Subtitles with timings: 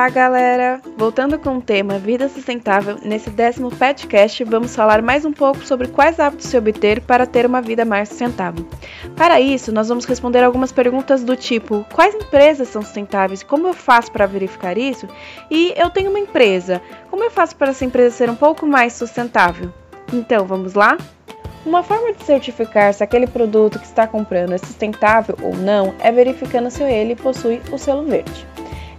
[0.00, 0.80] Olá, galera!
[0.96, 5.88] Voltando com o tema Vida Sustentável, nesse décimo podcast vamos falar mais um pouco sobre
[5.88, 8.66] quais hábitos se obter para ter uma vida mais sustentável.
[9.14, 13.42] Para isso, nós vamos responder algumas perguntas do tipo: quais empresas são sustentáveis?
[13.42, 15.06] Como eu faço para verificar isso?
[15.50, 18.94] E eu tenho uma empresa, como eu faço para essa empresa ser um pouco mais
[18.94, 19.70] sustentável?
[20.10, 20.96] Então, vamos lá?
[21.66, 26.10] Uma forma de certificar se aquele produto que está comprando é sustentável ou não é
[26.10, 28.49] verificando se ele possui o selo verde.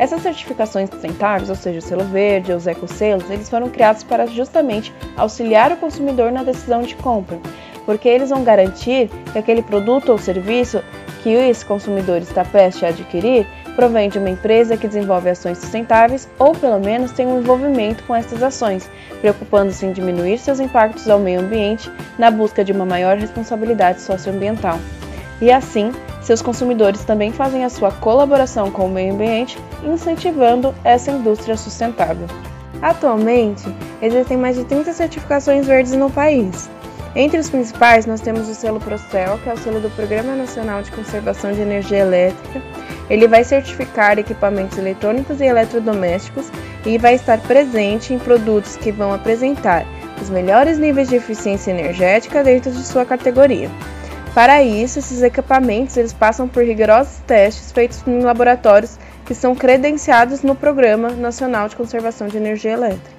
[0.00, 4.90] Essas certificações sustentáveis, ou seja, o selo verde os ecoselos, eles foram criados para justamente
[5.14, 7.38] auxiliar o consumidor na decisão de compra,
[7.84, 10.82] porque eles vão garantir que aquele produto ou serviço
[11.22, 13.46] que esse consumidor está prestes a adquirir
[13.76, 18.16] provém de uma empresa que desenvolve ações sustentáveis ou pelo menos tem um envolvimento com
[18.16, 18.88] essas ações,
[19.20, 24.78] preocupando-se em diminuir seus impactos ao meio ambiente na busca de uma maior responsabilidade socioambiental.
[25.42, 31.10] E assim, seus consumidores também fazem a sua colaboração com o meio ambiente, incentivando essa
[31.10, 32.26] indústria sustentável.
[32.82, 33.64] Atualmente,
[34.00, 36.68] existem mais de 30 certificações verdes no país.
[37.14, 40.80] Entre os principais, nós temos o selo Procel, que é o selo do Programa Nacional
[40.80, 42.62] de Conservação de Energia Elétrica.
[43.08, 46.46] Ele vai certificar equipamentos eletrônicos e eletrodomésticos
[46.86, 49.84] e vai estar presente em produtos que vão apresentar
[50.22, 53.68] os melhores níveis de eficiência energética dentro de sua categoria.
[54.34, 60.42] Para isso, esses equipamentos eles passam por rigorosos testes feitos em laboratórios que são credenciados
[60.42, 63.10] no Programa Nacional de Conservação de Energia Elétrica.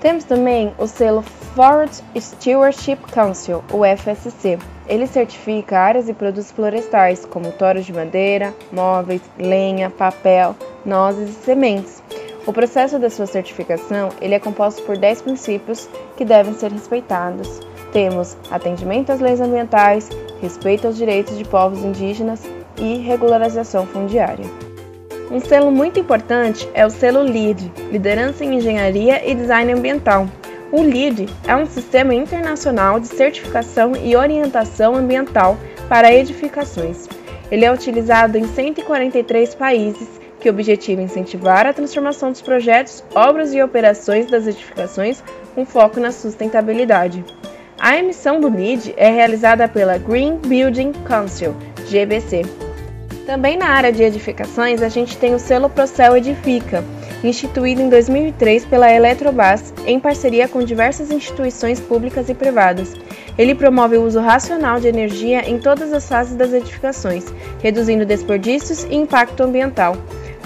[0.00, 1.22] Temos também o selo
[1.54, 4.58] Forest Stewardship Council, o FSC.
[4.86, 11.44] Ele certifica áreas e produtos florestais, como toros de madeira, móveis, lenha, papel, nozes e
[11.44, 12.02] sementes.
[12.46, 17.60] O processo da sua certificação ele é composto por 10 princípios que devem ser respeitados.
[17.92, 20.10] Temos atendimento às leis ambientais,
[20.44, 22.42] respeito aos direitos de povos indígenas
[22.76, 24.44] e regularização fundiária.
[25.30, 30.28] Um selo muito importante é o selo LEED, Liderança em Engenharia e Design Ambiental.
[30.70, 35.56] O LEED é um sistema internacional de certificação e orientação ambiental
[35.88, 37.08] para edificações.
[37.50, 40.08] Ele é utilizado em 143 países
[40.40, 46.12] que objetiva incentivar a transformação dos projetos, obras e operações das edificações com foco na
[46.12, 47.24] sustentabilidade.
[47.84, 51.54] A emissão do NID é realizada pela Green Building Council,
[51.86, 52.40] GBC.
[53.26, 56.82] Também na área de edificações, a gente tem o selo Procel Edifica,
[57.22, 62.94] instituído em 2003 pela Eletrobras, em parceria com diversas instituições públicas e privadas.
[63.36, 67.26] Ele promove o uso racional de energia em todas as fases das edificações,
[67.62, 69.94] reduzindo desperdícios e impacto ambiental.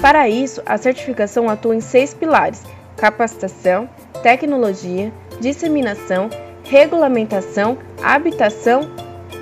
[0.02, 2.64] Para isso, a certificação atua em seis pilares:
[2.96, 3.88] capacitação,
[4.24, 6.28] tecnologia, disseminação,
[6.68, 8.82] regulamentação, habitação,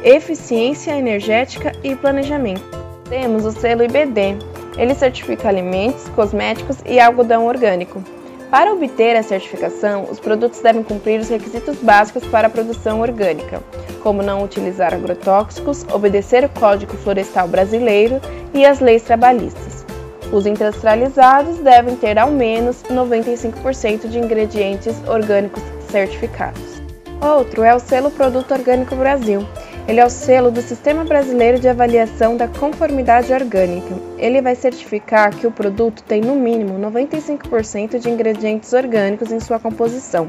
[0.03, 2.65] eficiência energética e planejamento.
[3.09, 4.37] Temos o selo IBD.
[4.79, 8.03] Ele certifica alimentos, cosméticos e algodão orgânico.
[8.51, 13.61] Para obter a certificação, os produtos devem cumprir os requisitos básicos para a produção orgânica,
[14.03, 18.21] como não utilizar agrotóxicos, obedecer o Código Florestal Brasileiro
[18.55, 19.85] e as leis trabalhistas.
[20.33, 26.76] Os industrializados devem ter ao menos 95% de ingredientes orgânicos certificados.
[27.21, 29.41] Outro é o selo Produto Orgânico Brasil.
[29.88, 33.94] Ele é o selo do Sistema Brasileiro de Avaliação da Conformidade Orgânica.
[34.19, 39.59] Ele vai certificar que o produto tem no mínimo 95% de ingredientes orgânicos em sua
[39.59, 40.28] composição.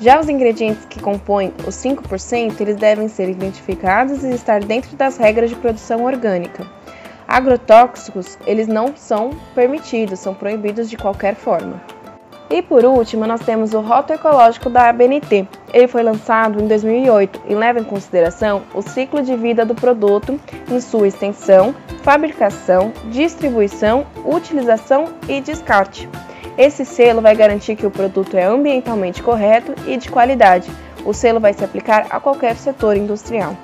[0.00, 5.18] Já os ingredientes que compõem os 5%, eles devem ser identificados e estar dentro das
[5.18, 6.66] regras de produção orgânica.
[7.28, 11.82] Agrotóxicos, eles não são permitidos, são proibidos de qualquer forma.
[12.48, 15.48] E por último, nós temos o Rota Ecológico da ABNT.
[15.76, 20.40] Ele foi lançado em 2008 e leva em consideração o ciclo de vida do produto
[20.70, 26.08] em sua extensão, fabricação, distribuição, utilização e descarte.
[26.56, 30.70] Esse selo vai garantir que o produto é ambientalmente correto e de qualidade.
[31.04, 33.54] O selo vai se aplicar a qualquer setor industrial.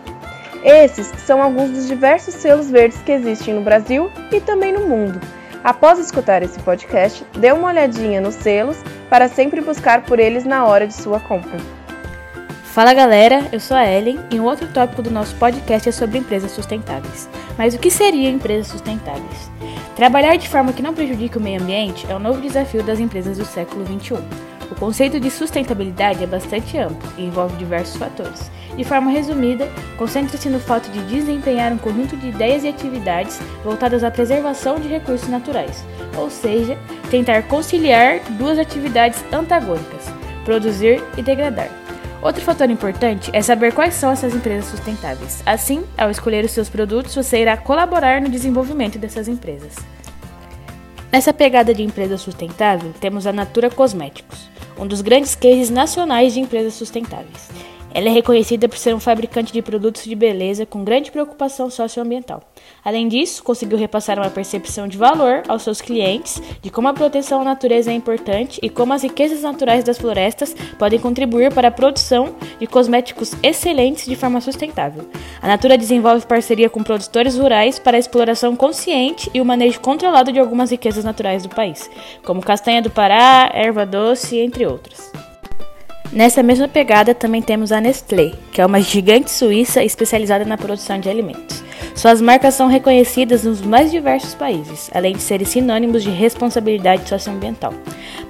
[0.63, 5.19] Esses são alguns dos diversos selos verdes que existem no Brasil e também no mundo.
[5.65, 8.77] Após escutar esse podcast, dê uma olhadinha nos selos
[9.09, 11.82] para sempre buscar por eles na hora de sua compra.
[12.73, 16.17] Fala galera, eu sou a Ellen e um outro tópico do nosso podcast é sobre
[16.17, 17.29] empresas sustentáveis.
[17.59, 19.51] Mas o que seriam empresas sustentáveis?
[19.95, 23.37] Trabalhar de forma que não prejudique o meio ambiente é um novo desafio das empresas
[23.37, 24.25] do século XXI.
[24.71, 28.51] O conceito de sustentabilidade é bastante amplo e envolve diversos fatores.
[28.75, 34.03] De forma resumida, concentra-se no fato de desempenhar um conjunto de ideias e atividades voltadas
[34.03, 35.85] à preservação de recursos naturais,
[36.17, 36.79] ou seja,
[37.11, 40.07] tentar conciliar duas atividades antagônicas:
[40.47, 41.82] produzir e degradar.
[42.23, 45.43] Outro fator importante é saber quais são essas empresas sustentáveis.
[45.45, 49.75] Assim, ao escolher os seus produtos, você irá colaborar no desenvolvimento dessas empresas.
[51.11, 54.49] Nessa pegada de empresa sustentável, temos a Natura Cosméticos,
[54.79, 57.51] um dos grandes cases nacionais de empresas sustentáveis.
[57.95, 62.43] Ela é reconhecida por ser um fabricante de produtos de beleza com grande preocupação socioambiental.
[62.85, 67.43] Além disso, conseguiu repassar uma percepção de valor aos seus clientes de como a proteção
[67.43, 71.73] à natureza é importante e como as riquezas naturais das florestas podem contribuir para a
[71.73, 75.05] produção de cosméticos excelentes de forma sustentável.
[75.41, 80.33] A Natura desenvolve parceria com produtores rurais para a exploração consciente e o manejo controlado
[80.33, 81.91] de algumas riquezas naturais do país,
[82.25, 85.13] como castanha do Pará, erva doce, entre outras.
[86.13, 91.01] Nessa mesma pegada também temos a Nestlé, que é uma gigante suíça especializada na produção
[91.01, 91.65] de alimentos.
[91.95, 97.73] Suas marcas são reconhecidas nos mais diversos países, além de serem sinônimos de responsabilidade socioambiental.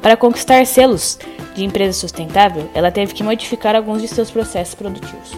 [0.01, 1.19] Para conquistar selos
[1.57, 5.33] de empresa sustentável, ela teve que modificar alguns de seus processos produtivos.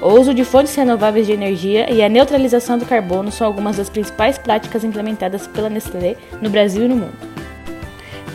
[0.00, 3.90] O uso de fontes renováveis de energia e a neutralização do carbono são algumas das
[3.90, 7.47] principais práticas implementadas pela Nestlé no Brasil e no mundo.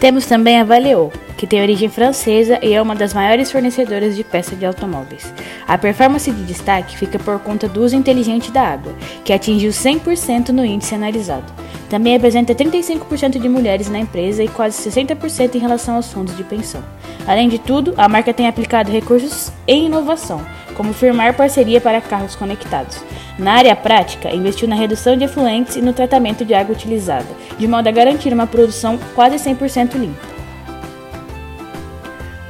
[0.03, 4.23] Temos também a Valeo, que tem origem francesa e é uma das maiores fornecedoras de
[4.25, 5.33] peças de automóveis.
[5.65, 10.49] A performance de destaque fica por conta do uso inteligente da água, que atingiu 100%
[10.49, 11.45] no índice analisado.
[11.93, 16.43] Também apresenta 35% de mulheres na empresa e quase 60% em relação aos fundos de
[16.43, 16.83] pensão.
[17.27, 20.43] Além de tudo, a marca tem aplicado recursos em inovação,
[20.73, 22.99] como firmar parceria para carros conectados.
[23.37, 27.27] Na área prática, investiu na redução de efluentes e no tratamento de água utilizada,
[27.59, 30.27] de modo a garantir uma produção quase 100% limpa.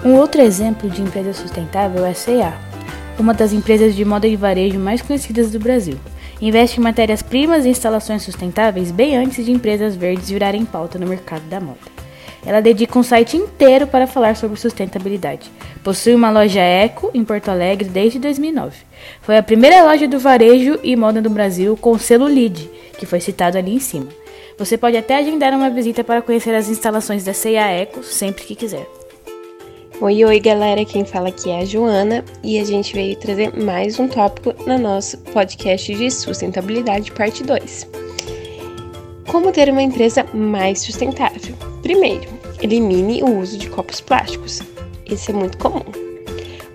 [0.06, 2.54] Um outro exemplo de empresa sustentável é a C&A,
[3.20, 6.00] uma das empresas de moda e varejo mais conhecidas do Brasil.
[6.44, 11.44] Investe em matérias-primas e instalações sustentáveis bem antes de empresas verdes virarem pauta no mercado
[11.44, 11.80] da moda.
[12.46, 15.50] Ela dedica um site inteiro para falar sobre sustentabilidade.
[15.82, 18.76] Possui uma loja eco em Porto Alegre desde 2009.
[19.22, 22.70] Foi a primeira loja do varejo e moda do Brasil com o selo LEED,
[23.00, 24.10] que foi citado ali em cima.
[24.58, 28.54] Você pode até agendar uma visita para conhecer as instalações da CIA Eco sempre que
[28.54, 28.86] quiser.
[30.04, 30.84] Oi, oi, galera.
[30.84, 34.78] Quem fala aqui é a Joana e a gente veio trazer mais um tópico no
[34.78, 37.88] nosso podcast de sustentabilidade, parte 2.
[39.26, 41.56] Como ter uma empresa mais sustentável?
[41.82, 42.30] Primeiro,
[42.62, 44.60] elimine o uso de copos plásticos.
[45.10, 45.86] Esse é muito comum.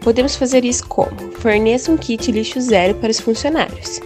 [0.00, 1.30] Podemos fazer isso como?
[1.32, 4.00] Forneça um kit lixo zero para os funcionários.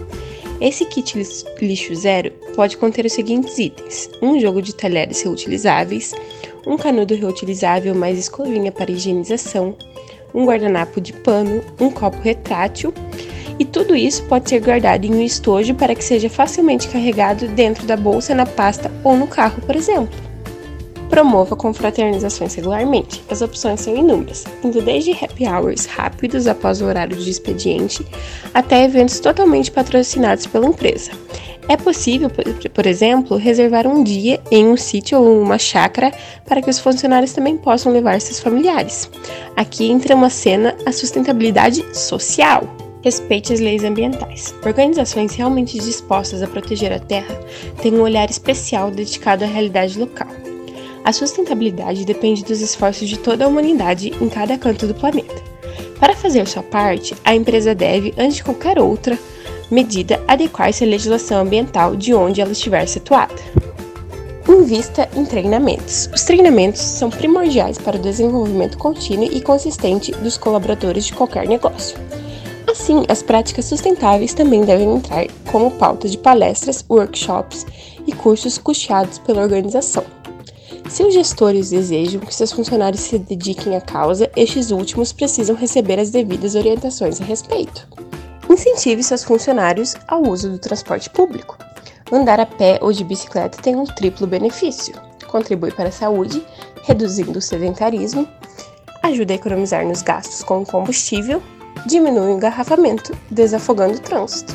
[0.60, 1.16] Esse kit
[1.60, 6.12] lixo zero pode conter os seguintes itens: um jogo de talheres reutilizáveis,
[6.67, 9.75] um canudo reutilizável mais escovinha para higienização,
[10.35, 12.93] um guardanapo de pano, um copo retrátil
[13.59, 17.87] e tudo isso pode ser guardado em um estojo para que seja facilmente carregado dentro
[17.87, 20.32] da bolsa, na pasta ou no carro, por exemplo.
[21.09, 23.23] Promova confraternizações regularmente.
[23.31, 28.05] As opções são inúmeras, indo desde happy hours rápidos após o horário de expediente
[28.55, 31.12] até eventos totalmente patrocinados pela empresa.
[31.69, 32.29] É possível,
[32.75, 36.12] por exemplo, reservar um dia em um sítio ou uma chácara
[36.44, 39.09] para que os funcionários também possam levar seus familiares.
[39.56, 42.64] Aqui entra uma cena a sustentabilidade social.
[43.03, 44.55] Respeite as leis ambientais.
[44.64, 47.41] Organizações realmente dispostas a proteger a terra
[47.81, 50.29] têm um olhar especial dedicado à realidade local.
[51.05, 55.43] A sustentabilidade depende dos esforços de toda a humanidade em cada canto do planeta.
[55.99, 59.19] Para fazer sua parte, a empresa deve, antes de qualquer outra,
[59.72, 63.35] medida adequar-se à legislação ambiental de onde ela estiver situada.
[64.47, 66.11] Invista em treinamentos.
[66.14, 71.97] Os treinamentos são primordiais para o desenvolvimento contínuo e consistente dos colaboradores de qualquer negócio.
[72.70, 77.64] Assim, as práticas sustentáveis também devem entrar como pauta de palestras, workshops
[78.06, 80.04] e cursos custeados pela organização.
[80.88, 85.99] Se os gestores desejam que seus funcionários se dediquem à causa, estes últimos precisam receber
[85.99, 88.01] as devidas orientações a respeito.
[88.52, 91.56] Incentive seus funcionários ao uso do transporte público.
[92.12, 94.94] Andar a pé ou de bicicleta tem um triplo benefício:
[95.26, 96.47] contribui para a saúde,
[96.82, 98.28] reduzindo o sedentarismo,
[99.02, 101.42] ajuda a economizar nos gastos com combustível,
[101.87, 104.54] diminui o engarrafamento, desafogando o trânsito.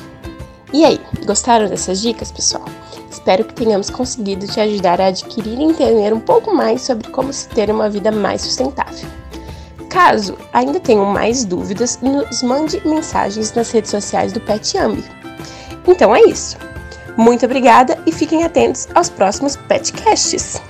[0.71, 2.65] E aí, gostaram dessas dicas, pessoal?
[3.09, 7.33] Espero que tenhamos conseguido te ajudar a adquirir e entender um pouco mais sobre como
[7.33, 9.09] se ter uma vida mais sustentável.
[9.97, 15.03] Caso ainda tenham mais dúvidas, nos mande mensagens nas redes sociais do PetAmbi.
[15.87, 16.55] Então é isso.
[17.17, 20.61] Muito obrigada e fiquem atentos aos próximos Petcasts.